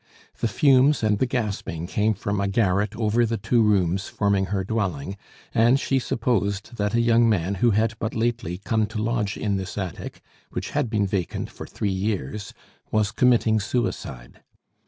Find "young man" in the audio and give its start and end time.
7.01-7.53